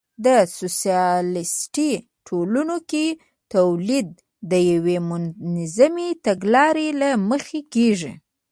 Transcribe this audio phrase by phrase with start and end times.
[0.23, 1.91] په سوسیالیستي
[2.27, 3.05] ټولنو کې
[3.53, 4.09] تولید
[4.51, 8.11] د یوې منظمې تګلارې له مخې کېږي